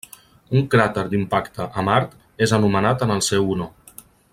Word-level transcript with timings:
Un 0.59 0.63
cràter 0.75 1.03
d'impacte 1.11 1.69
a 1.81 1.85
Mart 1.91 2.17
és 2.47 2.57
anomenat 2.61 3.07
en 3.09 3.15
el 3.19 3.23
seu 3.31 3.51
honor. 3.57 4.05